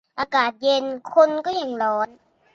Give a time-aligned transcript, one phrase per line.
[0.19, 2.09] อากาศเย็น คนก็ยังร้อน